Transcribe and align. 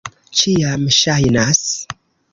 Ĉiam 0.39 0.87
ŝajnas. 1.01 1.63